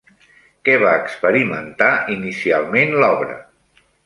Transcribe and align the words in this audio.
Què 0.69 0.77
va 0.83 0.93
experimentar 1.01 1.91
inicialment 2.17 2.97
l'obra? 3.05 3.39